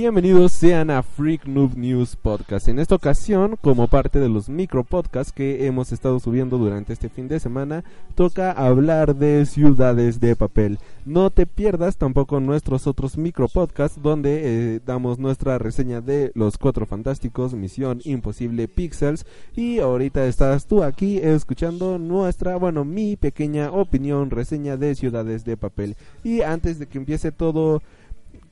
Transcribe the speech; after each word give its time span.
Bienvenidos 0.00 0.52
sean 0.52 0.90
a 0.90 1.02
Freak 1.02 1.46
Noob 1.46 1.76
News 1.76 2.14
Podcast. 2.14 2.68
En 2.68 2.78
esta 2.78 2.94
ocasión, 2.94 3.56
como 3.60 3.88
parte 3.88 4.20
de 4.20 4.28
los 4.28 4.48
micro 4.48 4.84
podcasts 4.84 5.32
que 5.32 5.66
hemos 5.66 5.90
estado 5.90 6.20
subiendo 6.20 6.56
durante 6.56 6.92
este 6.92 7.08
fin 7.08 7.26
de 7.26 7.40
semana, 7.40 7.82
toca 8.14 8.52
hablar 8.52 9.16
de 9.16 9.44
ciudades 9.44 10.20
de 10.20 10.36
papel. 10.36 10.78
No 11.04 11.30
te 11.30 11.46
pierdas 11.46 11.96
tampoco 11.96 12.38
nuestros 12.38 12.86
otros 12.86 13.18
micro 13.18 13.48
podcasts 13.48 14.00
donde 14.00 14.76
eh, 14.76 14.80
damos 14.86 15.18
nuestra 15.18 15.58
reseña 15.58 16.00
de 16.00 16.30
Los 16.36 16.58
Cuatro 16.58 16.86
Fantásticos, 16.86 17.54
Misión 17.54 18.00
Imposible 18.04 18.68
Pixels 18.68 19.26
y 19.56 19.80
ahorita 19.80 20.26
estás 20.26 20.66
tú 20.66 20.84
aquí 20.84 21.18
escuchando 21.18 21.98
nuestra, 21.98 22.54
bueno, 22.54 22.84
mi 22.84 23.16
pequeña 23.16 23.72
opinión, 23.72 24.30
reseña 24.30 24.76
de 24.76 24.94
ciudades 24.94 25.44
de 25.44 25.56
papel. 25.56 25.96
Y 26.22 26.42
antes 26.42 26.78
de 26.78 26.86
que 26.86 26.98
empiece 26.98 27.32
todo 27.32 27.82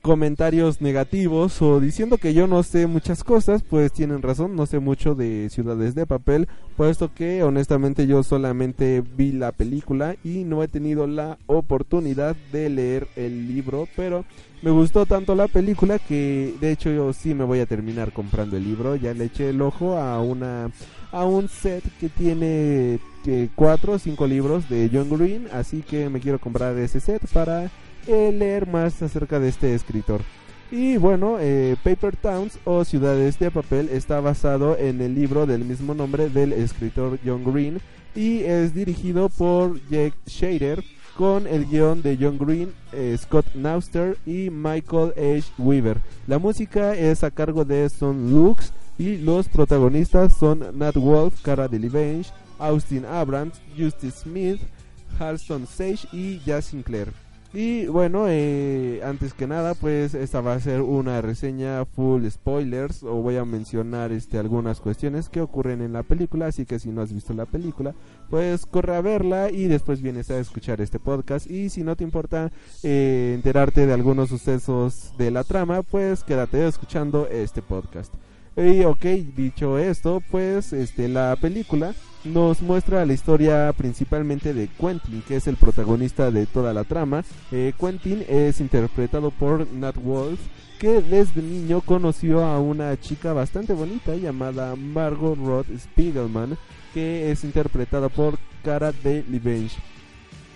comentarios 0.07 0.79
negativos 0.79 1.61
o 1.61 1.81
diciendo 1.81 2.17
que 2.17 2.33
yo 2.33 2.47
no 2.47 2.63
sé 2.63 2.87
muchas 2.87 3.25
cosas, 3.25 3.61
pues 3.61 3.91
tienen 3.91 4.21
razón, 4.21 4.55
no 4.55 4.65
sé 4.65 4.79
mucho 4.79 5.15
de 5.15 5.49
Ciudades 5.49 5.95
de 5.95 6.05
Papel, 6.05 6.47
puesto 6.77 7.13
que 7.13 7.43
honestamente 7.43 8.07
yo 8.07 8.23
solamente 8.23 9.03
vi 9.17 9.33
la 9.33 9.51
película 9.51 10.15
y 10.23 10.45
no 10.45 10.63
he 10.63 10.69
tenido 10.69 11.07
la 11.07 11.37
oportunidad 11.45 12.37
de 12.53 12.69
leer 12.69 13.09
el 13.17 13.49
libro, 13.49 13.85
pero 13.97 14.23
me 14.61 14.71
gustó 14.71 15.05
tanto 15.05 15.35
la 15.35 15.49
película 15.49 15.99
que 15.99 16.55
de 16.61 16.71
hecho 16.71 16.89
yo 16.89 17.11
sí 17.11 17.33
me 17.33 17.43
voy 17.43 17.59
a 17.59 17.65
terminar 17.65 18.13
comprando 18.13 18.55
el 18.55 18.63
libro, 18.63 18.95
ya 18.95 19.13
le 19.13 19.25
eché 19.25 19.49
el 19.49 19.61
ojo 19.61 19.97
a 19.97 20.21
una 20.21 20.71
a 21.11 21.25
un 21.25 21.49
set 21.49 21.83
que 21.99 22.09
tiene 22.09 22.99
que 23.23 23.49
cuatro 23.55 23.93
o 23.93 23.99
cinco 23.99 24.27
libros 24.27 24.69
de 24.69 24.89
John 24.91 25.09
Green, 25.09 25.47
así 25.51 25.81
que 25.81 26.09
me 26.09 26.19
quiero 26.19 26.39
comprar 26.39 26.77
ese 26.77 26.99
set 26.99 27.21
para 27.33 27.69
leer 28.07 28.67
más 28.67 29.01
acerca 29.01 29.39
de 29.39 29.49
este 29.49 29.75
escritor. 29.75 30.21
Y 30.69 30.97
bueno, 30.97 31.37
eh, 31.39 31.77
Paper 31.81 32.17
Towns 32.17 32.59
o 32.65 32.83
Ciudades 32.83 33.39
de 33.39 33.51
Papel 33.51 33.89
está 33.89 34.19
basado 34.19 34.77
en 34.77 35.01
el 35.01 35.15
libro 35.15 35.45
del 35.45 35.63
mismo 35.63 35.93
nombre 35.93 36.29
del 36.29 36.51
escritor 36.51 37.19
John 37.25 37.45
Green 37.45 37.79
y 38.15 38.39
es 38.39 38.73
dirigido 38.73 39.29
por 39.29 39.79
Jake 39.89 40.17
Shader 40.25 40.83
con 41.15 41.47
el 41.47 41.65
guion 41.65 42.01
de 42.01 42.17
John 42.19 42.37
Green, 42.37 42.73
eh, 42.91 43.17
Scott 43.17 43.45
Nauster 43.55 44.17
y 44.25 44.49
Michael 44.49 45.13
H. 45.17 45.51
Weaver. 45.57 45.97
La 46.27 46.37
música 46.37 46.95
es 46.95 47.23
a 47.23 47.31
cargo 47.31 47.63
de 47.63 47.89
Son 47.89 48.31
Lux 48.31 48.73
y 48.97 49.17
los 49.17 49.47
protagonistas 49.49 50.37
son 50.37 50.77
Nat 50.77 50.95
Wolf, 50.95 51.41
Cara 51.41 51.67
Delevingne, 51.67 52.25
Austin 52.59 53.05
Abrams, 53.05 53.61
Justice 53.77 54.21
Smith, 54.23 54.59
Halston 55.19 55.67
Sage 55.67 56.07
y 56.11 56.39
Jazz 56.39 56.65
Sinclair. 56.65 57.11
Y 57.53 57.87
bueno, 57.87 58.25
eh, 58.27 59.01
antes 59.05 59.33
que 59.33 59.47
nada, 59.47 59.73
pues 59.73 60.13
esta 60.13 60.41
va 60.41 60.53
a 60.53 60.59
ser 60.59 60.81
una 60.81 61.21
reseña 61.21 61.85
full 61.85 62.27
spoilers 62.27 63.03
o 63.03 63.13
voy 63.15 63.37
a 63.37 63.45
mencionar 63.45 64.11
este 64.11 64.37
algunas 64.37 64.81
cuestiones 64.81 65.29
que 65.29 65.41
ocurren 65.41 65.81
en 65.81 65.93
la 65.93 66.03
película, 66.03 66.47
así 66.47 66.65
que 66.65 66.77
si 66.77 66.89
no 66.89 67.01
has 67.01 67.13
visto 67.13 67.33
la 67.33 67.45
película, 67.45 67.95
pues 68.29 68.65
corre 68.65 68.95
a 68.95 69.01
verla 69.01 69.49
y 69.49 69.63
después 69.65 70.01
vienes 70.01 70.29
a 70.29 70.39
escuchar 70.39 70.81
este 70.81 70.99
podcast 70.99 71.49
y 71.49 71.69
si 71.69 71.83
no 71.83 71.95
te 71.95 72.03
importa 72.03 72.51
eh, 72.83 73.31
enterarte 73.33 73.87
de 73.87 73.93
algunos 73.93 74.29
sucesos 74.29 75.13
de 75.17 75.31
la 75.31 75.45
trama, 75.45 75.83
pues 75.83 76.25
quédate 76.25 76.67
escuchando 76.67 77.27
este 77.27 77.61
podcast. 77.61 78.13
Y 78.57 78.83
ok, 78.85 79.05
dicho 79.35 79.77
esto, 79.77 80.19
pues 80.31 80.73
este 80.73 81.07
la 81.07 81.35
película 81.39 81.93
nos 82.23 82.63
muestra 82.63 83.05
la 83.05 83.13
historia 83.13 83.71
principalmente 83.77 84.51
de 84.51 84.67
Quentin, 84.67 85.21
que 85.27 85.35
es 85.35 85.45
el 85.45 85.57
protagonista 85.57 86.31
de 86.31 86.47
toda 86.47 86.73
la 86.73 86.83
trama. 86.83 87.23
Eh, 87.51 87.73
Quentin 87.79 88.25
es 88.27 88.59
interpretado 88.59 89.29
por 89.29 89.71
Nat 89.73 89.95
Wolf, 89.97 90.39
que 90.79 91.01
desde 91.03 91.43
niño 91.43 91.81
conoció 91.81 92.43
a 92.45 92.59
una 92.59 92.99
chica 92.99 93.31
bastante 93.31 93.73
bonita 93.73 94.15
llamada 94.15 94.75
Margot 94.75 95.37
Roth 95.37 95.67
Spiegelman, 95.77 96.57
que 96.95 97.29
es 97.29 97.43
interpretada 97.43 98.09
por 98.09 98.39
Cara 98.63 98.91
de 98.91 99.23
Livenge. 99.29 99.77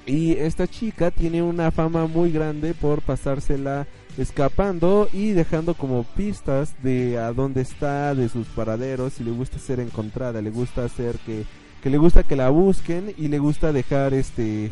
Y 0.05 0.33
esta 0.33 0.67
chica 0.67 1.11
tiene 1.11 1.43
una 1.43 1.71
fama 1.71 2.07
muy 2.07 2.31
grande 2.31 2.73
por 2.73 3.01
pasársela 3.01 3.87
escapando 4.17 5.07
y 5.13 5.31
dejando 5.31 5.73
como 5.73 6.03
pistas 6.03 6.75
de 6.83 7.17
a 7.17 7.31
dónde 7.33 7.61
está, 7.61 8.13
de 8.15 8.27
sus 8.29 8.47
paraderos, 8.47 9.13
si 9.13 9.23
le 9.23 9.31
gusta 9.31 9.59
ser 9.59 9.79
encontrada, 9.79 10.41
le 10.41 10.49
gusta 10.49 10.83
hacer 10.83 11.17
que, 11.25 11.45
que 11.81 11.89
le 11.89 11.97
gusta 11.97 12.23
que 12.23 12.35
la 12.35 12.49
busquen 12.49 13.13
y 13.17 13.27
le 13.27 13.39
gusta 13.39 13.71
dejar 13.71 14.13
este 14.13 14.69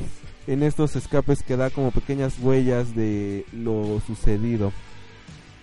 en 0.47 0.63
estos 0.63 0.95
escapes 0.95 1.43
que 1.43 1.57
da 1.57 1.69
como 1.69 1.91
pequeñas 1.91 2.39
huellas 2.39 2.95
de 2.95 3.45
lo 3.53 4.01
sucedido. 4.05 4.73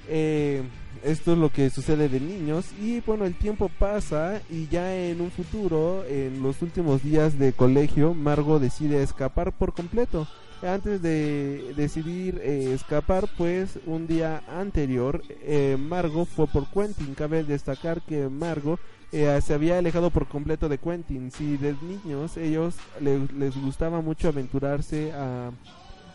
Eh, 0.09 0.63
esto 1.05 1.33
es 1.33 1.39
lo 1.39 1.51
que 1.51 1.71
sucede 1.71 2.09
de 2.09 2.21
niños 2.21 2.67
y 2.81 3.01
bueno 3.01 3.25
el 3.25 3.35
tiempo 3.35 3.71
pasa 3.79 4.41
y 4.51 4.69
ya 4.69 4.97
en 4.97 5.21
un 5.21 5.31
futuro 5.31 6.05
en 6.09 6.43
los 6.43 6.63
últimos 6.63 7.03
días 7.03 7.39
de 7.39 7.53
colegio 7.53 8.15
Margo 8.15 8.59
decide 8.59 9.03
escapar 9.03 9.53
por 9.53 9.73
completo 9.75 10.27
antes 10.63 11.03
de 11.03 11.75
decidir 11.77 12.41
eh, 12.43 12.73
escapar, 12.73 13.29
pues 13.37 13.79
un 13.85 14.07
día 14.07 14.43
anterior, 14.49 15.23
eh, 15.43 15.77
Margo 15.79 16.25
fue 16.25 16.47
por 16.47 16.67
Quentin. 16.69 17.15
Cabe 17.15 17.45
destacar 17.45 18.01
que 18.03 18.29
Margo 18.29 18.79
eh, 19.13 19.39
se 19.43 19.55
había 19.55 19.79
alejado 19.79 20.11
por 20.11 20.27
completo 20.27 20.69
de 20.69 20.79
Quentin. 20.79 21.31
Si 21.31 21.57
de 21.59 21.75
niños 21.83 22.37
ellos 22.37 22.77
les 23.01 23.61
gustaba 23.61 24.01
mucho 24.01 24.29
aventurarse 24.29 25.13
a, 25.13 25.51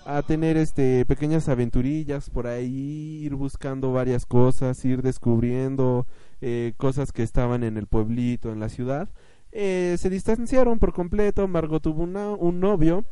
a 0.05 0.21
tener 0.21 0.57
este 0.57 1.05
pequeñas 1.05 1.49
aventurillas 1.49 2.29
por 2.29 2.47
ahí, 2.47 3.21
ir 3.23 3.35
buscando 3.35 3.91
varias 3.91 4.25
cosas, 4.25 4.83
ir 4.85 5.01
descubriendo 5.01 6.05
cosas 6.77 7.11
que 7.11 7.23
estaban 7.23 7.63
en 7.63 7.77
el 7.77 7.85
pueblito, 7.85 8.51
en 8.51 8.59
la 8.59 8.69
ciudad. 8.69 9.09
se 9.51 10.09
distanciaron 10.09 10.79
por 10.79 10.93
completo. 10.93 11.47
Margo 11.47 11.79
tuvo 11.79 12.03
un 12.03 12.59
novio 12.59 13.05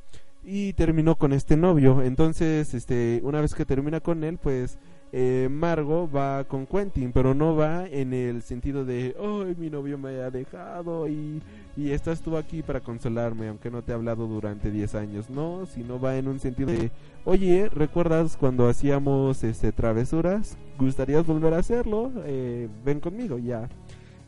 y 0.44 0.74
terminó 0.74 1.16
con 1.16 1.34
este 1.34 1.58
novio. 1.58 2.02
Entonces, 2.02 2.74
este, 2.74 3.22
una 3.24 3.42
vez 3.42 3.54
que 3.54 3.66
termina 3.66 4.00
con 4.00 4.24
él, 4.24 4.38
pues 4.38 4.78
eh, 5.12 5.48
Margo 5.50 6.10
va 6.10 6.44
con 6.44 6.68
Quentin, 6.68 7.12
pero 7.12 7.34
no 7.34 7.56
va 7.56 7.88
en 7.88 8.14
el 8.14 8.44
sentido 8.44 8.86
de, 8.86 9.16
ay, 9.20 9.56
mi 9.58 9.70
novio 9.70 9.98
me 9.98 10.22
ha 10.22 10.30
dejado 10.30 11.08
y, 11.08 11.42
y 11.76 11.92
estás 11.92 12.22
tú 12.22 12.38
aquí 12.38 12.62
para 12.62 12.82
consolarme, 12.82 13.48
aunque 13.48 13.72
no 13.72 13.82
te 13.82 13.92
he 13.92 13.96
hablado 13.96 14.28
durante 14.28 14.70
10 14.70 14.96
años, 14.96 15.30
no, 15.30 15.66
sino 15.66 16.00
va 16.00 16.18
en 16.18 16.28
un 16.28 16.40
sentido 16.40 16.72
de, 16.72 16.92
oye, 17.26 17.70
¿recuerdas 17.70 18.38
cuando 18.38 18.68
hacíamos 18.68 19.44
este, 19.44 19.72
travesuras? 19.72 20.58
¿Gustarías 20.78 21.26
volver 21.26 21.56
a 21.56 21.60
hacerlo? 21.60 22.12
Eh, 22.26 22.68
ven 22.86 23.00
conmigo, 23.00 23.40
ya. 23.40 23.68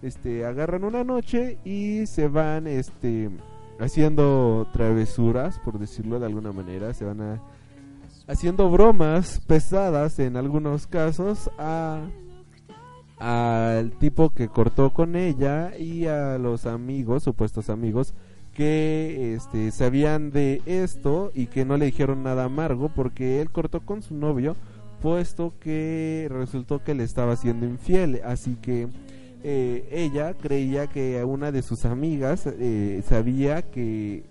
Este, 0.01 0.45
agarran 0.45 0.83
una 0.83 1.03
noche 1.03 1.59
y 1.63 2.07
se 2.07 2.27
van, 2.27 2.65
este, 2.65 3.29
haciendo 3.79 4.67
travesuras, 4.73 5.59
por 5.59 5.77
decirlo 5.77 6.19
de 6.19 6.25
alguna 6.25 6.51
manera, 6.51 6.93
se 6.93 7.05
van 7.05 7.21
a 7.21 7.41
haciendo 8.27 8.69
bromas 8.69 9.41
pesadas 9.47 10.19
en 10.19 10.37
algunos 10.37 10.87
casos 10.87 11.49
a 11.57 12.01
al 13.21 13.91
tipo 13.91 14.31
que 14.31 14.47
cortó 14.47 14.93
con 14.93 15.15
ella 15.15 15.77
y 15.77 16.07
a 16.07 16.39
los 16.39 16.65
amigos, 16.65 17.21
supuestos 17.21 17.69
amigos, 17.69 18.15
que 18.51 19.35
este, 19.35 19.69
sabían 19.69 20.31
de 20.31 20.63
esto 20.65 21.31
y 21.35 21.45
que 21.45 21.63
no 21.63 21.77
le 21.77 21.85
dijeron 21.85 22.23
nada 22.23 22.45
amargo 22.45 22.89
porque 22.89 23.39
él 23.39 23.51
cortó 23.51 23.81
con 23.81 24.01
su 24.01 24.15
novio, 24.15 24.55
puesto 25.03 25.53
que 25.59 26.27
resultó 26.31 26.83
que 26.83 26.95
le 26.95 27.03
estaba 27.03 27.35
siendo 27.35 27.67
infiel. 27.67 28.21
Así 28.25 28.55
que 28.55 28.87
eh, 29.43 29.87
ella 29.91 30.33
creía 30.33 30.87
que 30.87 31.23
una 31.23 31.51
de 31.51 31.61
sus 31.61 31.85
amigas 31.85 32.47
eh, 32.47 33.03
sabía 33.07 33.61
que 33.61 34.23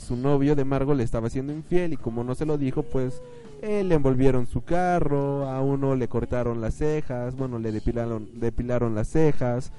su 0.00 0.16
novio 0.16 0.54
de 0.56 0.64
Margo 0.64 0.94
le 0.94 1.02
estaba 1.02 1.28
haciendo 1.28 1.52
infiel 1.52 1.92
y 1.92 1.96
como 1.96 2.24
no 2.24 2.34
se 2.34 2.46
lo 2.46 2.58
dijo, 2.58 2.82
pues 2.82 3.22
eh, 3.62 3.84
le 3.84 3.94
envolvieron 3.94 4.46
su 4.46 4.62
carro, 4.62 5.48
a 5.48 5.60
uno 5.60 5.96
le 5.96 6.08
cortaron 6.08 6.60
las 6.60 6.74
cejas, 6.74 7.36
bueno, 7.36 7.58
le 7.58 7.72
depilaron, 7.72 8.28
depilaron 8.34 8.94
las 8.94 9.08
cejas, 9.08 9.72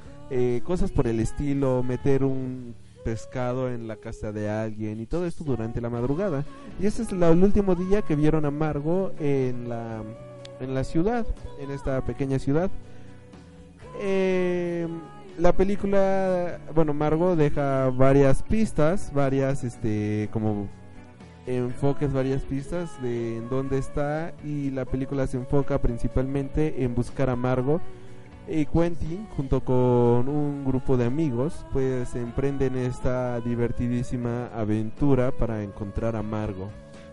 cosas 0.64 0.92
por 0.92 1.08
el 1.08 1.20
estilo, 1.20 1.82
meter 1.82 2.24
un 2.24 2.76
pescado 3.04 3.70
en 3.70 3.88
la 3.88 3.96
casa 3.96 4.32
de 4.32 4.50
alguien 4.50 5.00
y 5.00 5.06
todo 5.06 5.26
esto 5.26 5.44
durante 5.44 5.82
la 5.82 5.90
madrugada. 5.90 6.46
Y 6.80 6.86
ese 6.86 7.04
es 7.04 7.12
el 7.12 7.24
último 7.44 7.76
día 7.76 8.02
que 8.02 8.16
vieron 8.16 8.46
a 8.46 8.52
Margo 8.52 9.12
en 9.20 9.70
la, 9.70 10.04
en 10.60 10.74
la 10.74 10.84
ciudad, 10.84 11.26
en 11.60 11.72
esta 11.72 12.02
pequeña 12.06 12.40
ciudad. 12.40 12.70
Eh, 14.02 14.88
la 15.40 15.54
película, 15.54 16.60
bueno, 16.76 16.94
Margo 16.94 17.36
deja 17.36 17.90
varias 17.90 18.44
pistas, 18.44 19.12
varias, 19.14 19.64
este, 19.64 20.30
como 20.32 20.68
enfoques, 21.46 22.12
varias 22.12 22.44
pistas 22.44 23.02
de 23.02 23.38
en 23.38 23.50
dónde 23.50 23.78
está 23.78 24.34
y 24.44 24.70
la 24.72 24.86
película 24.86 25.26
se 25.28 25.38
enfoca 25.38 25.80
principalmente 25.80 26.84
en 26.84 26.94
buscar 26.94 27.30
a 27.30 27.36
Margo 27.36 27.82
y 28.48 28.66
Quentin 28.66 29.28
junto 29.36 29.64
con 29.64 30.28
un 30.28 30.64
grupo 30.66 30.98
de 30.98 31.06
amigos 31.06 31.66
pues 31.72 32.16
emprenden 32.16 32.76
esta 32.76 33.40
divertidísima 33.42 34.48
aventura 34.48 35.32
para 35.32 35.64
encontrar 35.64 36.16
a 36.16 36.22
Margo. 36.24 36.70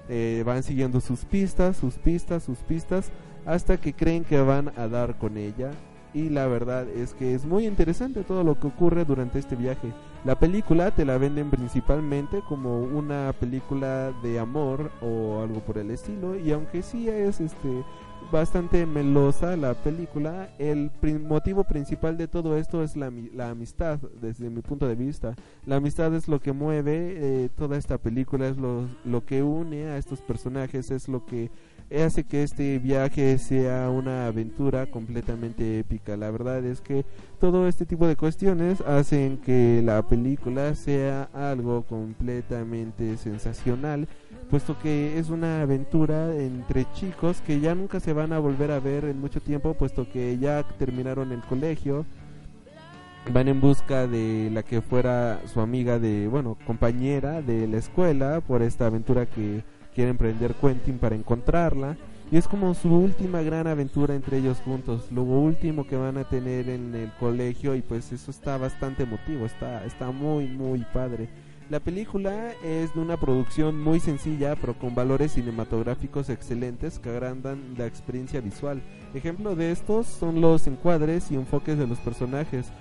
Eh, 0.08 0.42
van 0.44 0.62
siguiendo 0.62 1.00
sus 1.00 1.24
pistas, 1.24 1.76
sus 1.76 1.94
pistas, 1.94 2.42
sus 2.42 2.58
pistas 2.58 3.10
hasta 3.44 3.76
que 3.76 3.92
creen 3.92 4.24
que 4.24 4.40
van 4.40 4.72
a 4.76 4.88
dar 4.88 5.16
con 5.18 5.36
ella 5.36 5.70
y 6.16 6.30
la 6.30 6.46
verdad 6.46 6.88
es 6.88 7.12
que 7.12 7.34
es 7.34 7.44
muy 7.44 7.66
interesante 7.66 8.24
todo 8.24 8.42
lo 8.42 8.58
que 8.58 8.68
ocurre 8.68 9.04
durante 9.04 9.38
este 9.38 9.54
viaje. 9.54 9.92
La 10.24 10.38
película 10.38 10.90
te 10.90 11.04
la 11.04 11.18
venden 11.18 11.50
principalmente 11.50 12.40
como 12.48 12.80
una 12.80 13.34
película 13.38 14.12
de 14.22 14.38
amor 14.38 14.90
o 15.02 15.42
algo 15.42 15.60
por 15.60 15.76
el 15.76 15.90
estilo 15.90 16.34
y 16.34 16.52
aunque 16.52 16.80
sí 16.80 17.06
es 17.10 17.40
este 17.40 17.84
bastante 18.30 18.86
melosa 18.86 19.56
la 19.56 19.74
película, 19.74 20.50
el 20.58 20.90
motivo 21.20 21.64
principal 21.64 22.16
de 22.16 22.28
todo 22.28 22.56
esto 22.56 22.82
es 22.82 22.96
la, 22.96 23.12
la, 23.34 23.50
amistad 23.50 23.98
desde 24.20 24.50
mi 24.50 24.62
punto 24.62 24.88
de 24.88 24.94
vista. 24.94 25.34
La 25.64 25.76
amistad 25.76 26.14
es 26.14 26.28
lo 26.28 26.40
que 26.40 26.52
mueve 26.52 27.14
eh, 27.16 27.48
toda 27.56 27.76
esta 27.76 27.98
película, 27.98 28.48
es 28.48 28.56
lo, 28.56 28.88
lo 29.04 29.24
que 29.24 29.42
une 29.42 29.86
a 29.86 29.98
estos 29.98 30.20
personajes, 30.20 30.90
es 30.90 31.08
lo 31.08 31.24
que 31.24 31.50
hace 31.94 32.24
que 32.24 32.42
este 32.42 32.78
viaje 32.78 33.38
sea 33.38 33.90
una 33.90 34.26
aventura 34.26 34.86
completamente 34.86 35.78
épica. 35.78 36.16
La 36.16 36.30
verdad 36.30 36.64
es 36.64 36.80
que 36.80 37.04
todo 37.38 37.68
este 37.68 37.86
tipo 37.86 38.06
de 38.06 38.16
cuestiones 38.16 38.80
hacen 38.80 39.38
que 39.38 39.82
la 39.84 40.02
película 40.02 40.74
sea 40.74 41.28
algo 41.34 41.82
completamente 41.82 43.16
sensacional, 43.16 44.08
puesto 44.50 44.78
que 44.78 45.18
es 45.18 45.28
una 45.30 45.62
aventura 45.62 46.34
entre 46.36 46.86
chicos 46.94 47.40
que 47.46 47.60
ya 47.60 47.74
nunca 47.74 48.00
se 48.00 48.12
van 48.12 48.32
a 48.32 48.38
volver 48.38 48.70
a 48.70 48.80
ver 48.80 49.04
en 49.04 49.20
mucho 49.20 49.40
tiempo, 49.40 49.74
puesto 49.74 50.08
que 50.08 50.38
ya 50.38 50.62
terminaron 50.78 51.32
el 51.32 51.40
colegio. 51.42 52.06
Van 53.32 53.48
en 53.48 53.60
busca 53.60 54.06
de 54.06 54.50
la 54.52 54.62
que 54.62 54.80
fuera 54.80 55.40
su 55.52 55.60
amiga 55.60 55.98
de, 55.98 56.28
bueno, 56.28 56.56
compañera 56.64 57.42
de 57.42 57.66
la 57.66 57.78
escuela 57.78 58.40
por 58.40 58.62
esta 58.62 58.86
aventura 58.86 59.26
que 59.26 59.64
quiere 59.94 60.10
emprender 60.10 60.54
Quentin 60.54 60.98
para 60.98 61.16
encontrarla. 61.16 61.96
Y 62.30 62.36
es 62.36 62.48
como 62.48 62.74
su 62.74 62.92
última 62.92 63.40
gran 63.42 63.68
aventura 63.68 64.14
entre 64.14 64.38
ellos 64.38 64.58
juntos, 64.64 65.06
lo 65.12 65.22
último 65.22 65.86
que 65.86 65.96
van 65.96 66.18
a 66.18 66.24
tener 66.24 66.68
en 66.68 66.92
el 66.96 67.12
colegio 67.20 67.76
y 67.76 67.82
pues 67.82 68.10
eso 68.10 68.32
está 68.32 68.58
bastante 68.58 69.04
emotivo, 69.04 69.46
está, 69.46 69.84
está 69.84 70.10
muy 70.10 70.48
muy 70.48 70.84
padre. 70.92 71.28
La 71.70 71.78
película 71.78 72.52
es 72.64 72.92
de 72.94 73.00
una 73.00 73.16
producción 73.16 73.80
muy 73.80 74.00
sencilla 74.00 74.56
pero 74.56 74.76
con 74.76 74.94
valores 74.94 75.32
cinematográficos 75.32 76.28
excelentes 76.28 76.98
que 76.98 77.10
agrandan 77.10 77.74
la 77.78 77.86
experiencia 77.86 78.40
visual. 78.40 78.82
Ejemplo 79.14 79.54
de 79.54 79.70
estos 79.70 80.08
son 80.08 80.40
los 80.40 80.66
encuadres 80.66 81.30
y 81.30 81.36
enfoques 81.36 81.78
de 81.78 81.86
los 81.86 81.98
personajes 82.00 82.72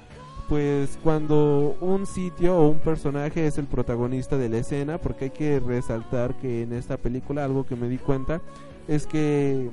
pues 0.50 1.00
cuando 1.04 1.76
un 1.82 2.06
sitio 2.06 2.58
o 2.58 2.70
un 2.70 2.80
personaje 2.80 3.48
es 3.48 3.58
el 3.58 3.66
protagonista 3.66 4.38
de 4.38 4.50
la 4.50 4.58
escena, 4.58 5.00
porque 5.00 5.26
hay 5.26 5.32
que 5.32 5.60
resaltar 5.60 6.36
que 6.36 6.62
en 6.62 6.74
esta 6.74 6.98
película 6.98 7.44
algo 7.44 7.66
que 7.66 7.76
me 7.76 7.90
di 7.90 7.98
cuenta 7.98 8.42
es 8.88 9.08
que 9.08 9.70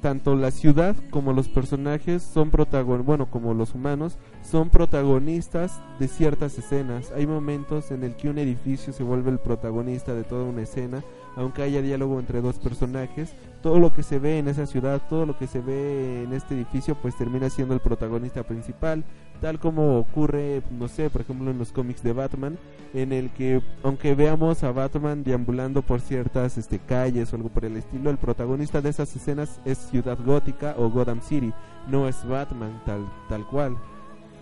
tanto 0.00 0.36
la 0.36 0.50
ciudad 0.50 0.94
como 1.10 1.32
los 1.32 1.48
personajes 1.48 2.22
son 2.22 2.50
protagonistas, 2.50 3.06
bueno, 3.06 3.30
como 3.30 3.54
los 3.54 3.74
humanos, 3.74 4.18
son 4.42 4.70
protagonistas 4.70 5.80
de 5.98 6.06
ciertas 6.08 6.56
escenas. 6.58 7.10
Hay 7.12 7.26
momentos 7.26 7.90
en 7.90 8.04
el 8.04 8.14
que 8.14 8.28
un 8.28 8.38
edificio 8.38 8.92
se 8.92 9.02
vuelve 9.02 9.30
el 9.30 9.38
protagonista 9.38 10.14
de 10.14 10.24
toda 10.24 10.44
una 10.44 10.62
escena, 10.62 11.02
aunque 11.34 11.62
haya 11.62 11.82
diálogo 11.82 12.20
entre 12.20 12.40
dos 12.40 12.58
personajes, 12.58 13.34
todo 13.66 13.80
lo 13.80 13.92
que 13.92 14.04
se 14.04 14.20
ve 14.20 14.38
en 14.38 14.46
esa 14.46 14.64
ciudad, 14.64 15.02
todo 15.08 15.26
lo 15.26 15.36
que 15.36 15.48
se 15.48 15.60
ve 15.60 16.22
en 16.22 16.32
este 16.32 16.54
edificio, 16.54 16.94
pues 16.94 17.16
termina 17.16 17.50
siendo 17.50 17.74
el 17.74 17.80
protagonista 17.80 18.44
principal, 18.44 19.02
tal 19.40 19.58
como 19.58 19.98
ocurre, 19.98 20.62
no 20.70 20.86
sé, 20.86 21.10
por 21.10 21.22
ejemplo 21.22 21.50
en 21.50 21.58
los 21.58 21.72
cómics 21.72 22.00
de 22.04 22.12
Batman, 22.12 22.58
en 22.94 23.12
el 23.12 23.28
que 23.30 23.60
aunque 23.82 24.14
veamos 24.14 24.62
a 24.62 24.70
Batman 24.70 25.24
deambulando 25.24 25.82
por 25.82 26.00
ciertas 26.00 26.56
este, 26.58 26.78
calles 26.78 27.32
o 27.32 27.36
algo 27.36 27.48
por 27.48 27.64
el 27.64 27.76
estilo, 27.76 28.10
el 28.10 28.18
protagonista 28.18 28.80
de 28.80 28.90
esas 28.90 29.16
escenas 29.16 29.60
es 29.64 29.78
Ciudad 29.78 30.16
Gótica 30.24 30.76
o 30.78 30.88
Gotham 30.88 31.20
City, 31.20 31.52
no 31.88 32.06
es 32.06 32.24
Batman 32.24 32.80
tal, 32.86 33.04
tal 33.28 33.44
cual. 33.48 33.76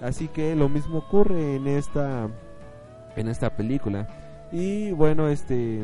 Así 0.03 0.29
que 0.29 0.55
lo 0.55 0.69
mismo 0.69 0.99
ocurre 0.99 1.57
en 1.57 1.67
esta 1.67 2.29
en 3.17 3.29
esta 3.29 3.57
película. 3.57 4.07
Y 4.53 4.93
bueno, 4.93 5.29
este 5.29 5.81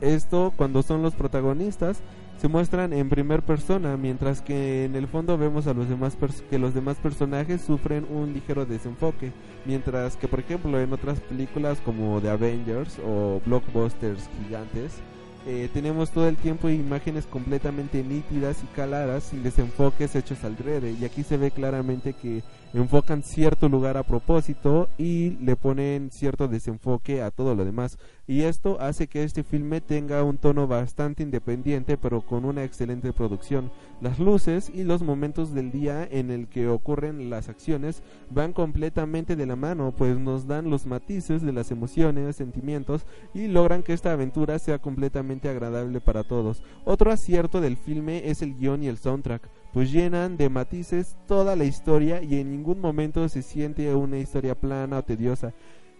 esto 0.00 0.52
cuando 0.56 0.82
son 0.82 1.02
los 1.02 1.14
protagonistas 1.14 1.98
se 2.40 2.48
muestran 2.48 2.92
en 2.92 3.08
primer 3.08 3.42
persona, 3.42 3.96
mientras 3.96 4.42
que 4.42 4.84
en 4.84 4.94
el 4.94 5.08
fondo 5.08 5.38
vemos 5.38 5.66
a 5.66 5.74
los 5.74 5.88
demás 5.88 6.16
que 6.50 6.58
los 6.58 6.74
demás 6.74 6.98
personajes 6.98 7.62
sufren 7.62 8.06
un 8.10 8.34
ligero 8.34 8.66
desenfoque, 8.66 9.32
mientras 9.64 10.16
que 10.16 10.28
por 10.28 10.40
ejemplo 10.40 10.78
en 10.78 10.92
otras 10.92 11.20
películas 11.20 11.80
como 11.84 12.20
The 12.20 12.30
Avengers 12.30 12.98
o 13.06 13.40
blockbusters 13.46 14.28
gigantes 14.42 15.00
eh, 15.48 15.70
tenemos 15.72 16.10
todo 16.10 16.28
el 16.28 16.36
tiempo 16.36 16.68
imágenes 16.68 17.24
completamente 17.24 18.02
nítidas 18.02 18.64
y 18.64 18.66
caladas 18.74 19.22
sin 19.22 19.44
desenfoques 19.44 20.16
hechos 20.16 20.42
al 20.42 20.56
drede 20.56 20.96
y 21.00 21.04
aquí 21.04 21.22
se 21.22 21.36
ve 21.36 21.52
claramente 21.52 22.14
que 22.14 22.42
enfocan 22.74 23.22
cierto 23.22 23.68
lugar 23.68 23.96
a 23.96 24.02
propósito 24.02 24.88
y 24.98 25.30
le 25.42 25.56
ponen 25.56 26.10
cierto 26.10 26.48
desenfoque 26.48 27.22
a 27.22 27.30
todo 27.30 27.54
lo 27.54 27.64
demás 27.64 27.98
y 28.28 28.42
esto 28.42 28.78
hace 28.80 29.06
que 29.06 29.22
este 29.22 29.44
filme 29.44 29.80
tenga 29.80 30.24
un 30.24 30.38
tono 30.38 30.66
bastante 30.66 31.22
independiente 31.22 31.96
pero 31.96 32.22
con 32.22 32.44
una 32.44 32.64
excelente 32.64 33.12
producción. 33.12 33.70
Las 34.00 34.18
luces 34.18 34.70
y 34.74 34.84
los 34.84 35.02
momentos 35.02 35.54
del 35.54 35.70
día 35.70 36.06
en 36.10 36.30
el 36.30 36.48
que 36.48 36.68
ocurren 36.68 37.30
las 37.30 37.48
acciones 37.48 38.02
van 38.30 38.52
completamente 38.52 39.36
de 39.36 39.46
la 39.46 39.56
mano, 39.56 39.94
pues 39.96 40.18
nos 40.18 40.46
dan 40.46 40.70
los 40.70 40.86
matices 40.86 41.42
de 41.42 41.52
las 41.52 41.70
emociones, 41.70 42.36
sentimientos 42.36 43.06
y 43.32 43.46
logran 43.46 43.82
que 43.82 43.92
esta 43.92 44.12
aventura 44.12 44.58
sea 44.58 44.78
completamente 44.78 45.48
agradable 45.48 46.00
para 46.00 46.24
todos. 46.24 46.62
Otro 46.84 47.12
acierto 47.12 47.60
del 47.60 47.76
filme 47.76 48.28
es 48.28 48.42
el 48.42 48.56
guion 48.56 48.82
y 48.82 48.88
el 48.88 48.98
soundtrack, 48.98 49.48
pues 49.72 49.92
llenan 49.92 50.36
de 50.36 50.48
matices 50.48 51.16
toda 51.26 51.56
la 51.56 51.64
historia 51.64 52.22
y 52.22 52.40
en 52.40 52.50
ningún 52.50 52.80
momento 52.80 53.28
se 53.28 53.42
siente 53.42 53.94
una 53.94 54.18
historia 54.18 54.54
plana 54.54 54.98
o 54.98 55.02
tediosa 55.02 55.52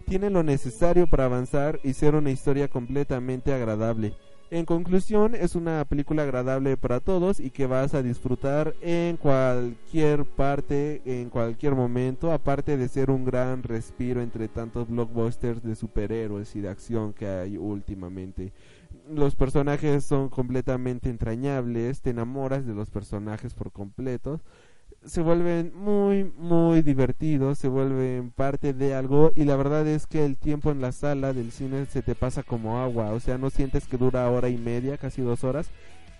tiene 0.07 0.29
lo 0.29 0.41
necesario 0.41 1.05
para 1.05 1.25
avanzar 1.25 1.79
y 1.83 1.91
ser 1.93 2.15
una 2.15 2.31
historia 2.31 2.69
completamente 2.69 3.53
agradable. 3.53 4.13
En 4.49 4.63
conclusión, 4.63 5.35
es 5.35 5.55
una 5.55 5.83
película 5.83 6.23
agradable 6.23 6.77
para 6.77 7.01
todos 7.01 7.41
y 7.41 7.49
que 7.49 7.67
vas 7.67 7.93
a 7.93 8.01
disfrutar 8.01 8.73
en 8.79 9.17
cualquier 9.17 10.23
parte, 10.23 11.01
en 11.05 11.29
cualquier 11.29 11.75
momento, 11.75 12.31
aparte 12.31 12.77
de 12.77 12.87
ser 12.87 13.11
un 13.11 13.25
gran 13.25 13.63
respiro 13.63 14.21
entre 14.21 14.47
tantos 14.47 14.87
blockbusters 14.87 15.61
de 15.61 15.75
superhéroes 15.75 16.55
y 16.55 16.61
de 16.61 16.69
acción 16.69 17.11
que 17.11 17.27
hay 17.27 17.57
últimamente. 17.57 18.53
Los 19.09 19.35
personajes 19.35 20.05
son 20.05 20.29
completamente 20.29 21.09
entrañables, 21.09 22.01
te 22.01 22.09
enamoras 22.11 22.65
de 22.65 22.73
los 22.73 22.89
personajes 22.89 23.53
por 23.53 23.71
completo 23.71 24.41
se 25.05 25.21
vuelven 25.21 25.71
muy, 25.75 26.25
muy 26.37 26.81
divertidos, 26.81 27.57
se 27.57 27.67
vuelven 27.67 28.31
parte 28.31 28.73
de 28.73 28.93
algo 28.93 29.31
y 29.35 29.45
la 29.45 29.55
verdad 29.55 29.87
es 29.87 30.05
que 30.05 30.25
el 30.25 30.37
tiempo 30.37 30.71
en 30.71 30.81
la 30.81 30.91
sala 30.91 31.33
del 31.33 31.51
cine 31.51 31.85
se 31.85 32.01
te 32.01 32.15
pasa 32.15 32.43
como 32.43 32.79
agua, 32.79 33.11
o 33.11 33.19
sea, 33.19 33.37
no 33.37 33.49
sientes 33.49 33.87
que 33.87 33.97
dura 33.97 34.29
hora 34.29 34.49
y 34.49 34.57
media, 34.57 34.97
casi 34.97 35.21
dos 35.21 35.43
horas, 35.43 35.69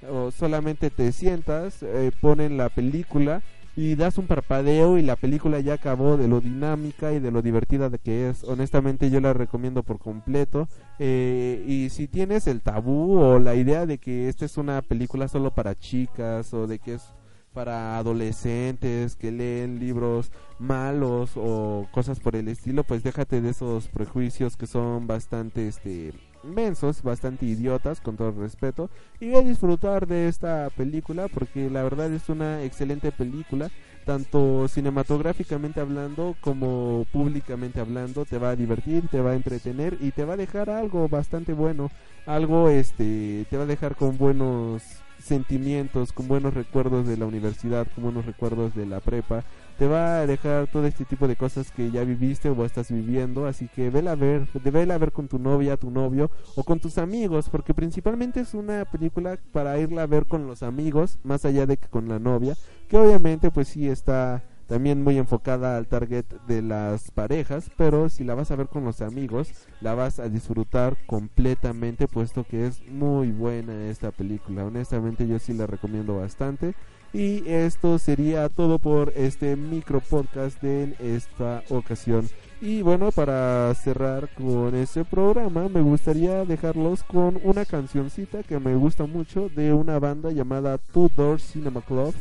o 0.09 0.31
solamente 0.31 0.89
te 0.89 1.11
sientas, 1.11 1.83
eh, 1.83 2.11
ponen 2.21 2.57
la 2.57 2.69
película 2.69 3.41
y 3.77 3.93
das 3.93 4.17
un 4.17 4.25
parpadeo 4.25 4.97
y 4.97 5.03
la 5.03 5.15
película 5.15 5.59
ya 5.59 5.75
acabó 5.75 6.17
de 6.17 6.27
lo 6.27 6.41
dinámica 6.41 7.13
y 7.13 7.19
de 7.19 7.29
lo 7.29 7.43
divertida 7.43 7.91
de 7.91 7.99
que 7.99 8.27
es. 8.27 8.43
Honestamente 8.43 9.11
yo 9.11 9.21
la 9.21 9.33
recomiendo 9.33 9.83
por 9.83 9.99
completo. 9.99 10.67
Eh, 10.97 11.63
y 11.67 11.89
si 11.91 12.07
tienes 12.07 12.47
el 12.47 12.61
tabú 12.61 13.19
o 13.19 13.37
la 13.37 13.53
idea 13.53 13.85
de 13.85 13.99
que 13.99 14.29
esta 14.29 14.45
es 14.45 14.57
una 14.57 14.81
película 14.81 15.27
solo 15.27 15.53
para 15.53 15.75
chicas 15.75 16.55
o 16.55 16.65
de 16.65 16.79
que 16.79 16.95
es 16.95 17.13
para 17.53 17.99
adolescentes 17.99 19.15
que 19.15 19.31
leen 19.31 19.79
libros 19.79 20.31
malos 20.57 21.33
o 21.35 21.87
cosas 21.91 22.19
por 22.19 22.35
el 22.35 22.47
estilo, 22.47 22.83
pues 22.83 23.03
déjate 23.03 23.41
de 23.41 23.49
esos 23.51 23.89
prejuicios 23.89 24.57
que 24.57 24.65
son 24.65 25.05
bastante 25.05 25.67
este 25.67 26.13
mensos, 26.43 27.01
bastante 27.03 27.45
idiotas, 27.45 28.01
con 28.01 28.17
todo 28.17 28.31
respeto, 28.31 28.89
y 29.19 29.33
a 29.33 29.41
disfrutar 29.41 30.07
de 30.07 30.27
esta 30.27 30.69
película 30.75 31.27
porque 31.27 31.69
la 31.69 31.83
verdad 31.83 32.11
es 32.11 32.29
una 32.29 32.63
excelente 32.63 33.11
película, 33.11 33.69
tanto 34.05 34.67
cinematográficamente 34.67 35.81
hablando 35.81 36.35
como 36.39 37.05
públicamente 37.11 37.79
hablando, 37.79 38.25
te 38.25 38.37
va 38.37 38.51
a 38.51 38.55
divertir, 38.55 39.07
te 39.09 39.21
va 39.21 39.31
a 39.31 39.35
entretener 39.35 39.97
y 39.99 40.11
te 40.11 40.23
va 40.23 40.33
a 40.33 40.37
dejar 40.37 40.69
algo 40.69 41.09
bastante 41.09 41.53
bueno, 41.53 41.91
algo 42.25 42.69
este 42.69 43.45
te 43.49 43.57
va 43.57 43.63
a 43.63 43.67
dejar 43.67 43.95
con 43.95 44.17
buenos 44.17 44.83
sentimientos, 45.19 46.13
con 46.13 46.27
buenos 46.27 46.53
recuerdos 46.53 47.05
de 47.07 47.17
la 47.17 47.25
universidad, 47.25 47.87
con 47.93 48.05
buenos 48.05 48.25
recuerdos 48.25 48.73
de 48.75 48.85
la 48.85 48.99
prepa. 48.99 49.43
Te 49.77 49.87
va 49.87 50.19
a 50.19 50.27
dejar 50.27 50.67
todo 50.71 50.87
este 50.87 51.05
tipo 51.05 51.27
de 51.27 51.35
cosas 51.35 51.71
que 51.71 51.91
ya 51.91 52.03
viviste 52.03 52.49
o 52.49 52.65
estás 52.65 52.91
viviendo, 52.91 53.45
así 53.45 53.67
que 53.67 53.91
vela 53.91 54.13
a 54.13 54.15
ver, 54.15 54.47
vela 54.71 54.95
a 54.95 54.97
ver 54.97 55.11
con 55.11 55.27
tu 55.27 55.37
novia, 55.37 55.77
tu 55.77 55.91
novio 55.91 56.31
o 56.55 56.63
con 56.63 56.79
tus 56.79 56.97
amigos, 56.97 57.49
porque 57.49 57.75
principalmente 57.75 58.39
es 58.39 58.55
una 58.55 58.85
película 58.85 59.37
para 59.51 59.77
irla 59.77 60.03
a 60.03 60.07
ver 60.07 60.25
con 60.25 60.47
los 60.47 60.63
amigos, 60.63 61.19
más 61.23 61.45
allá 61.45 61.67
de 61.67 61.77
que 61.77 61.87
con 61.89 62.09
la 62.09 62.17
novia, 62.17 62.55
que 62.87 62.97
obviamente 62.97 63.51
pues 63.51 63.67
sí 63.67 63.87
está 63.87 64.43
también 64.67 65.01
muy 65.03 65.17
enfocada 65.17 65.77
al 65.77 65.87
target 65.87 66.25
de 66.47 66.61
las 66.61 67.11
parejas, 67.11 67.71
pero 67.77 68.09
si 68.09 68.23
la 68.23 68.35
vas 68.35 68.51
a 68.51 68.55
ver 68.55 68.67
con 68.67 68.83
los 68.83 69.01
amigos, 69.01 69.51
la 69.79 69.95
vas 69.95 70.19
a 70.19 70.27
disfrutar 70.27 70.97
completamente, 71.07 72.07
puesto 72.07 72.43
que 72.43 72.67
es 72.67 72.85
muy 72.87 73.31
buena 73.31 73.87
esta 73.89 74.11
película. 74.11 74.65
Honestamente 74.65 75.27
yo 75.27 75.39
sí 75.39 75.53
la 75.53 75.67
recomiendo 75.67 76.17
bastante. 76.17 76.75
Y 77.13 77.47
esto 77.49 77.97
sería 77.99 78.49
todo 78.49 78.79
por 78.79 79.13
este 79.15 79.55
micro 79.55 80.01
podcast 80.01 80.61
de 80.61 80.95
esta 80.99 81.63
ocasión. 81.69 82.29
Y 82.59 82.81
bueno, 82.81 83.11
para 83.11 83.73
cerrar 83.75 84.29
con 84.29 84.73
este 84.75 85.05
programa, 85.05 85.69
me 85.69 85.81
gustaría 85.81 86.43
dejarlos 86.43 87.03
con 87.03 87.39
una 87.43 87.65
cancioncita 87.65 88.43
que 88.43 88.59
me 88.59 88.75
gusta 88.75 89.05
mucho 89.05 89.49
de 89.49 89.73
una 89.73 89.99
banda 89.99 90.31
llamada 90.31 90.77
Two 90.77 91.09
Door 91.15 91.39
Cinema 91.39 91.81
Club, 91.81 92.15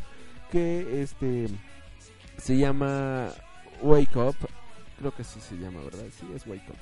que 0.50 1.02
este 1.02 1.49
se 2.37 2.57
llama 2.57 3.28
Wake 3.83 4.16
Up. 4.16 4.37
Creo 4.99 5.14
que 5.14 5.25
sí 5.25 5.40
se 5.40 5.57
llama, 5.57 5.81
¿verdad? 5.81 6.05
Sí, 6.19 6.26
es 6.35 6.47
Wake 6.47 6.71
Up. 6.71 6.76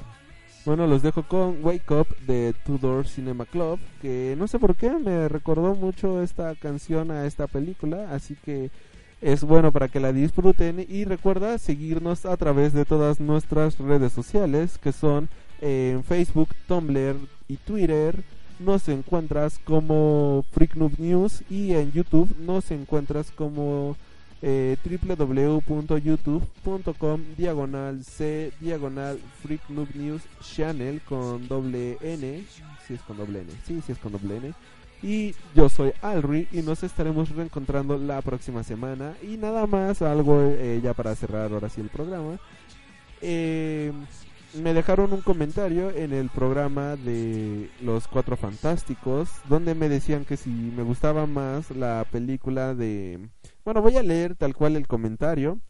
Bueno, 0.65 0.87
los 0.87 1.03
dejo 1.03 1.25
con 1.25 1.63
Wake 1.63 1.91
Up 1.91 2.07
de 2.27 2.55
Tudor 2.65 3.07
Cinema 3.07 3.45
Club, 3.45 3.79
que 4.01 4.35
no 4.39 4.49
sé 4.49 4.59
por 4.59 4.75
qué 4.75 4.91
me 4.93 5.29
recordó 5.29 5.75
mucho 5.75 6.23
esta 6.23 6.55
canción 6.55 7.11
a 7.11 7.27
esta 7.27 7.47
película, 7.47 8.09
así 8.11 8.35
que 8.43 8.71
es 9.21 9.45
bueno 9.45 9.73
para 9.73 9.89
que 9.89 10.01
la 10.01 10.15
disfruten 10.15 10.87
y 10.89 11.05
recuerda 11.05 11.59
seguirnos 11.59 12.25
a 12.25 12.35
través 12.39 12.73
de 12.73 12.87
todas 12.87 13.21
nuestras 13.21 13.79
redes 13.79 14.15
sociales, 14.15 14.79
que 14.79 14.93
son 14.93 15.29
en 15.61 16.03
Facebook, 16.03 16.49
Tumblr 16.67 17.17
y 17.47 17.57
Twitter. 17.59 18.25
Nos 18.59 18.89
encuentras 18.89 19.59
como 19.65 20.47
Freak 20.53 20.77
News 20.77 21.43
y 21.51 21.75
en 21.75 21.93
YouTube 21.93 22.35
nos 22.39 22.71
encuentras 22.71 23.31
como 23.33 23.97
eh, 24.47 24.77
www.youtube.com 24.85 27.23
diagonal 27.35 28.05
c 28.05 28.53
diagonal 28.61 29.19
freak 29.43 29.63
news 29.71 30.21
channel 30.43 31.01
con 31.01 31.49
doble 31.49 31.97
n 32.03 32.45
si 32.87 32.93
es 32.93 33.01
con 33.01 33.17
doble 33.17 33.41
n 33.41 33.51
sí 33.67 33.81
si 33.81 33.93
es 33.93 33.99
con 33.99 34.13
doble 34.13 34.37
n. 34.37 34.53
Y 35.03 35.35
yo 35.55 35.71
soy 35.71 35.93
Alri 36.03 36.49
y 36.53 36.61
nos 36.63 36.83
estaremos 36.83 37.31
reencontrando 37.31 37.99
la 37.99 38.23
próxima 38.23 38.63
semana. 38.63 39.15
Y 39.23 39.37
nada 39.37 39.67
más 39.67 40.01
algo 40.03 40.41
eh, 40.43 40.81
ya 40.83 40.95
para 40.95 41.15
cerrar 41.15 41.53
ahora 41.53 41.69
sí 41.69 41.81
el 41.81 41.89
programa. 41.89 42.39
Eh, 43.21 43.93
me 44.63 44.75
dejaron 44.75 45.13
un 45.13 45.21
comentario 45.21 45.91
en 45.91 46.13
el 46.13 46.31
programa 46.31 46.97
de 46.97 47.71
Los 47.81 48.09
Cuatro 48.09 48.37
Fantásticos, 48.37 49.29
donde 49.49 49.75
me 49.75 49.89
decían 49.89 50.25
que 50.25 50.37
si 50.37 50.51
me 50.51 50.83
gustaba 50.83 51.27
más 51.27 51.71
la 51.71 52.07
película 52.11 52.75
de... 52.75 53.29
Bueno, 53.65 53.83
voy 53.83 53.97
a 53.97 54.03
leer 54.03 54.37
tal 54.37 54.55
cual 54.55 54.77
el 54.77 54.87
comentario 54.87 55.61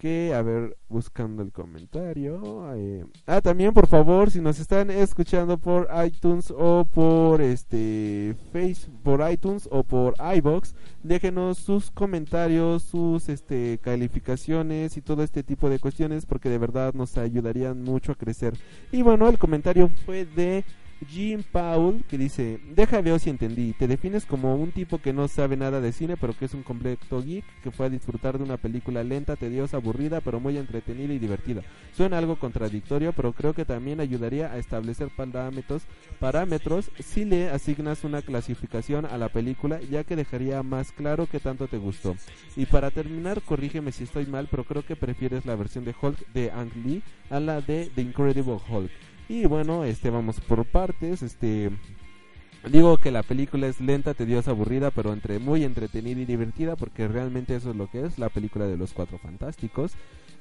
que, 0.00 0.32
a 0.32 0.40
ver, 0.40 0.78
buscando 0.88 1.42
el 1.42 1.52
comentario. 1.52 2.74
Eh, 2.74 3.04
ah, 3.26 3.42
también 3.42 3.74
por 3.74 3.86
favor, 3.86 4.30
si 4.30 4.40
nos 4.40 4.58
están 4.58 4.90
escuchando 4.90 5.58
por 5.58 5.88
iTunes 6.06 6.50
o 6.56 6.86
por 6.86 7.42
este 7.42 8.34
Face, 8.50 8.90
por 9.04 9.20
iTunes 9.30 9.68
o 9.70 9.84
por 9.84 10.14
iBox, 10.36 10.74
déjenos 11.02 11.58
sus 11.58 11.90
comentarios, 11.90 12.82
sus 12.82 13.28
este 13.28 13.78
calificaciones 13.82 14.96
y 14.96 15.02
todo 15.02 15.22
este 15.22 15.42
tipo 15.42 15.68
de 15.68 15.78
cuestiones 15.78 16.24
porque 16.24 16.48
de 16.48 16.56
verdad 16.56 16.94
nos 16.94 17.18
ayudarían 17.18 17.82
mucho 17.82 18.12
a 18.12 18.14
crecer. 18.14 18.54
Y 18.90 19.02
bueno, 19.02 19.28
el 19.28 19.38
comentario 19.38 19.90
fue 20.06 20.24
de 20.24 20.64
Jim 21.08 21.42
Paul, 21.50 22.04
que 22.08 22.18
dice, 22.18 22.60
deja 22.74 23.00
ver 23.00 23.18
si 23.20 23.30
entendí, 23.30 23.72
te 23.72 23.88
defines 23.88 24.26
como 24.26 24.54
un 24.54 24.70
tipo 24.70 24.98
que 24.98 25.12
no 25.12 25.28
sabe 25.28 25.56
nada 25.56 25.80
de 25.80 25.92
cine, 25.92 26.16
pero 26.16 26.36
que 26.36 26.44
es 26.44 26.54
un 26.54 26.62
completo 26.62 27.22
geek, 27.22 27.44
que 27.62 27.70
fue 27.70 27.86
a 27.86 27.90
disfrutar 27.90 28.36
de 28.36 28.44
una 28.44 28.58
película 28.58 29.02
lenta, 29.02 29.36
tediosa, 29.36 29.78
aburrida, 29.78 30.20
pero 30.20 30.40
muy 30.40 30.58
entretenida 30.58 31.14
y 31.14 31.18
divertida. 31.18 31.62
Suena 31.96 32.18
algo 32.18 32.36
contradictorio, 32.36 33.12
pero 33.12 33.32
creo 33.32 33.54
que 33.54 33.64
también 33.64 34.00
ayudaría 34.00 34.52
a 34.52 34.58
establecer 34.58 35.08
parámetros, 35.16 35.82
parámetros 36.18 36.90
si 36.98 37.24
le 37.24 37.50
asignas 37.50 38.04
una 38.04 38.22
clasificación 38.22 39.06
a 39.06 39.16
la 39.16 39.28
película, 39.28 39.80
ya 39.90 40.04
que 40.04 40.16
dejaría 40.16 40.62
más 40.62 40.92
claro 40.92 41.26
que 41.26 41.40
tanto 41.40 41.66
te 41.66 41.78
gustó. 41.78 42.16
Y 42.56 42.66
para 42.66 42.90
terminar, 42.90 43.40
corrígeme 43.42 43.92
si 43.92 44.04
estoy 44.04 44.26
mal, 44.26 44.48
pero 44.50 44.64
creo 44.64 44.84
que 44.84 44.96
prefieres 44.96 45.46
la 45.46 45.56
versión 45.56 45.84
de 45.84 45.94
Hulk 46.00 46.32
de 46.32 46.50
Ang 46.50 46.72
Lee 46.84 47.02
a 47.30 47.40
la 47.40 47.60
de 47.60 47.90
The 47.94 48.02
Incredible 48.02 48.58
Hulk. 48.68 48.90
Y 49.30 49.46
bueno, 49.46 49.84
este 49.84 50.10
vamos 50.10 50.40
por 50.40 50.64
partes, 50.64 51.22
este 51.22 51.70
digo 52.68 52.96
que 52.96 53.12
la 53.12 53.22
película 53.22 53.68
es 53.68 53.80
lenta, 53.80 54.12
tediosa, 54.12 54.50
aburrida, 54.50 54.90
pero 54.90 55.12
entre 55.12 55.38
muy 55.38 55.62
entretenida 55.62 56.20
y 56.20 56.24
divertida 56.24 56.74
porque 56.74 57.06
realmente 57.06 57.54
eso 57.54 57.70
es 57.70 57.76
lo 57.76 57.88
que 57.88 58.04
es 58.04 58.18
la 58.18 58.28
película 58.28 58.66
de 58.66 58.76
los 58.76 58.92
Cuatro 58.92 59.18
Fantásticos. 59.18 59.92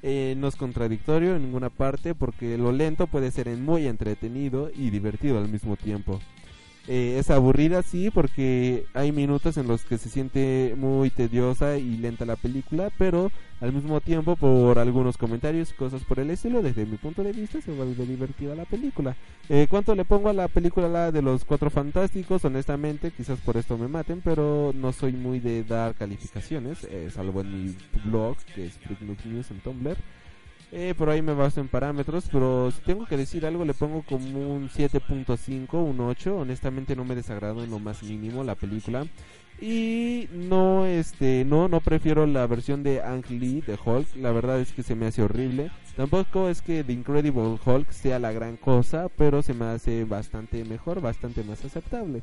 Eh, 0.02 0.34
no 0.40 0.48
es 0.48 0.56
contradictorio 0.56 1.36
en 1.36 1.44
ninguna 1.44 1.70
parte 1.70 2.16
porque 2.16 2.58
lo 2.58 2.72
lento 2.72 3.06
puede 3.06 3.30
ser 3.30 3.48
muy 3.58 3.86
entretenido 3.86 4.72
y 4.76 4.90
divertido 4.90 5.38
al 5.38 5.50
mismo 5.50 5.76
tiempo. 5.76 6.20
Eh, 6.92 7.20
es 7.20 7.30
aburrida, 7.30 7.84
sí, 7.84 8.10
porque 8.10 8.88
hay 8.96 9.12
minutos 9.12 9.58
en 9.58 9.68
los 9.68 9.84
que 9.84 10.00
se 10.00 10.10
siente 10.10 10.74
muy 10.76 11.12
tediosa 11.12 11.78
y 11.78 11.98
lenta 11.98 12.26
la 12.26 12.36
película, 12.36 12.90
pero 12.98 13.32
al 13.62 13.74
mismo 13.74 14.02
tiempo, 14.02 14.36
por 14.36 14.80
algunos 14.80 15.16
comentarios 15.16 15.70
y 15.70 15.76
cosas 15.76 16.04
por 16.04 16.20
el 16.20 16.32
estilo, 16.32 16.64
desde 16.64 16.88
mi 16.88 16.98
punto 16.98 17.22
de 17.22 17.32
vista, 17.32 17.62
se 17.62 17.72
vuelve 17.72 18.08
divertida 18.08 18.56
la 18.56 18.66
película. 18.66 19.16
Eh, 19.50 19.68
¿Cuánto 19.70 19.94
le 19.94 20.04
pongo 20.04 20.30
a 20.30 20.34
la 20.34 20.48
película 20.48 20.90
la 20.90 21.12
de 21.12 21.22
los 21.22 21.46
Cuatro 21.46 21.70
Fantásticos? 21.70 22.44
Honestamente, 22.44 23.12
quizás 23.12 23.38
por 23.40 23.58
esto 23.58 23.78
me 23.78 23.88
maten, 23.88 24.22
pero 24.24 24.72
no 24.74 24.92
soy 24.92 25.14
muy 25.14 25.40
de 25.40 25.64
dar 25.64 25.94
calificaciones, 25.94 26.86
eh, 26.86 27.12
salvo 27.14 27.42
en 27.42 27.66
mi 27.66 27.76
blog, 28.06 28.36
que 28.56 28.66
es 28.66 28.74
Freak 28.80 29.02
News 29.02 29.52
en 29.52 29.60
Tumblr. 29.60 29.98
Eh, 30.72 30.94
por 30.96 31.10
ahí 31.10 31.22
me 31.22 31.34
baso 31.34 31.60
en 31.62 31.68
parámetros, 31.68 32.26
pero 32.32 32.70
si 32.70 32.82
tengo 32.82 33.08
que 33.08 33.18
decir 33.18 33.44
algo 33.46 33.66
le 33.66 33.74
pongo 33.74 34.04
como 34.04 34.54
un 34.54 34.70
7.5, 34.70 35.74
un 35.74 36.00
8. 36.00 36.38
Honestamente 36.38 36.96
no 36.96 37.06
me 37.06 37.16
desagradó 37.16 37.64
en 37.64 37.72
lo 37.72 37.80
más 37.80 38.04
mínimo 38.04 38.44
la 38.44 38.56
película. 38.56 39.06
Y 39.62 40.30
no, 40.32 40.86
este, 40.86 41.44
no, 41.44 41.68
no 41.68 41.82
prefiero 41.82 42.26
la 42.26 42.48
versión 42.48 42.82
de 42.84 43.02
Ang 43.02 43.26
Lee 43.30 43.62
de 43.62 43.78
Hulk. 43.84 44.16
La 44.16 44.32
verdad 44.32 44.60
es 44.60 44.72
que 44.72 44.84
se 44.84 44.96
me 44.96 45.08
hace 45.08 45.24
horrible. 45.24 45.72
Tampoco 45.98 46.48
es 46.48 46.62
que 46.62 46.84
The 46.84 46.94
Incredible 46.94 47.58
Hulk 47.66 47.92
sea 47.92 48.20
la 48.20 48.32
gran 48.32 48.56
cosa, 48.56 49.10
pero 49.18 49.42
se 49.42 49.54
me 49.54 49.66
hace 49.66 50.06
bastante 50.06 50.64
mejor, 50.64 51.02
bastante 51.02 51.44
más 51.44 51.66
aceptable. 51.66 52.22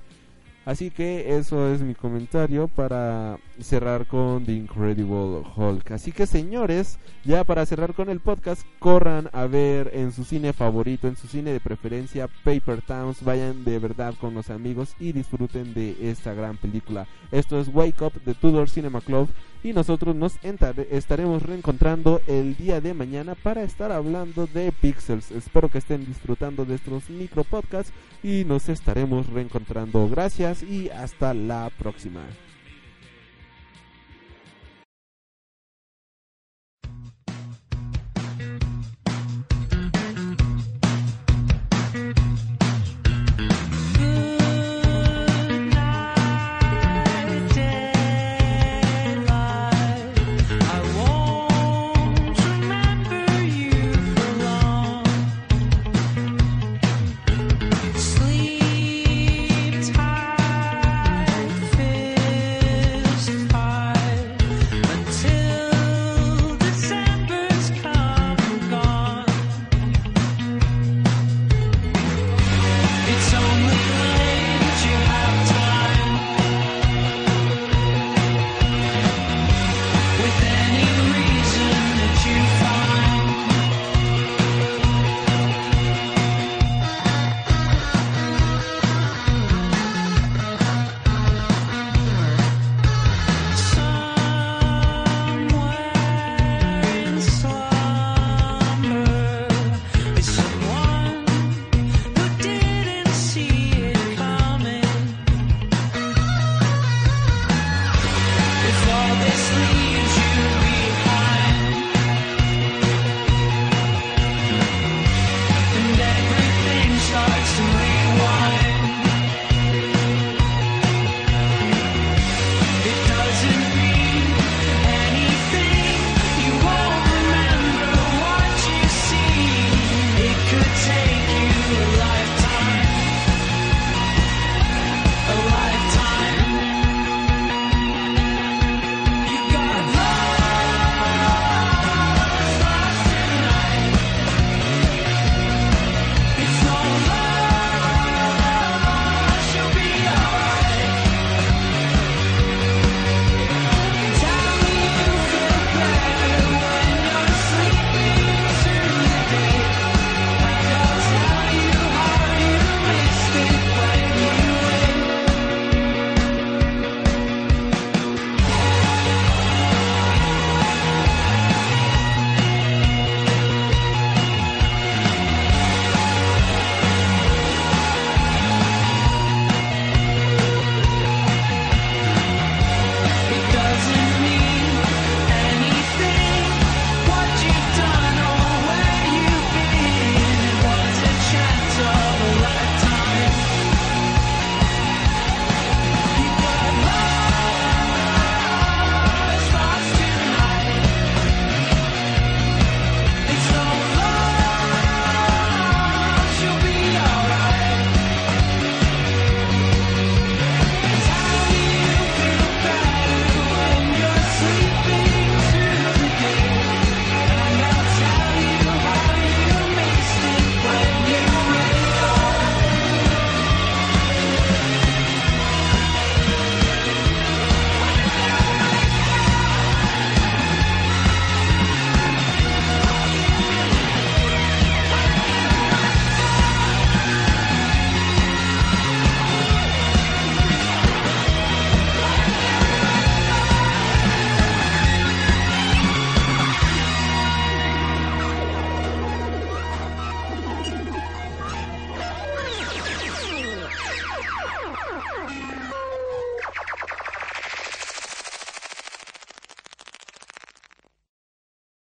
Así 0.66 0.90
que 0.90 1.38
eso 1.38 1.73
es 1.73 1.80
mi 1.80 1.94
comentario 1.94 2.66
para 2.66 3.38
cerrar 3.61 4.08
con 4.08 4.44
The 4.44 4.52
Incredible 4.52 5.44
Hulk. 5.56 5.92
Así 5.92 6.11
que 6.11 6.26
señores, 6.26 6.99
ya 7.25 7.44
para 7.44 7.64
cerrar 7.66 7.94
con 7.94 8.11
el 8.11 8.18
podcast, 8.18 8.66
corran 8.80 9.30
a 9.32 9.46
ver 9.46 9.92
en 9.94 10.11
su 10.11 10.25
cine 10.25 10.52
favorito, 10.52 11.06
en 11.06 11.14
su 11.14 11.28
cine 11.28 11.52
de 11.52 11.61
preferencia, 11.61 12.28
Paper 12.42 12.82
Towns. 12.82 13.23
Vayan 13.23 13.64
de 13.64 13.78
verdad 13.78 14.14
con 14.20 14.35
los 14.35 14.50
amigos 14.50 14.96
y 14.99 15.12
disfruten 15.12 15.73
de 15.73 16.11
esta 16.11 16.35
gran 16.35 16.56
película. 16.56 17.06
Esto 17.30 17.61
es 17.61 17.68
Wake 17.73 18.02
Up 18.02 18.20
de 18.25 18.35
Tudor 18.35 18.68
Cinema 18.68 19.00
Club 19.00 19.28
y 19.66 19.73
nosotros 19.73 20.14
nos 20.14 20.38
estaremos 20.90 21.42
reencontrando 21.42 22.20
el 22.28 22.56
día 22.56 22.80
de 22.80 22.94
mañana 22.94 23.35
para 23.35 23.64
estar 23.64 23.90
hablando 23.90 24.46
de 24.46 24.70
Pixels. 24.70 25.32
Espero 25.32 25.68
que 25.68 25.78
estén 25.78 26.06
disfrutando 26.06 26.64
de 26.64 26.76
estos 26.76 27.11
micro 27.11 27.42
podcasts 27.42 27.92
y 28.23 28.44
nos 28.44 28.68
estaremos 28.68 29.26
reencontrando. 29.28 30.08
Gracias 30.08 30.62
y 30.62 30.88
hasta 30.90 31.35
la 31.35 31.68
próxima. 31.76 32.23